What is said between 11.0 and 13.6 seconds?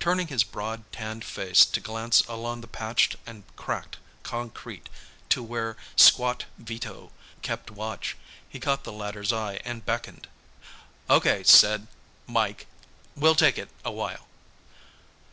"Okay, Sid Mike. We'll take